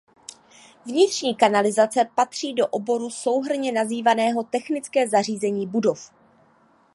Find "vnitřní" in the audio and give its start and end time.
0.85-1.35